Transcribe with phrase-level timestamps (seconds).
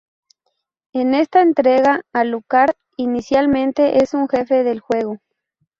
[0.93, 5.19] En esta entrega Alucard inicialmente es un jefe del juego.